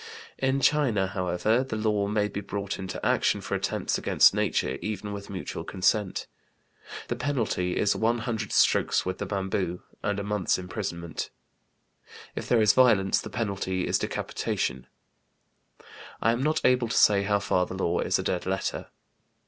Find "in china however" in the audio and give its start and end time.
0.39-1.63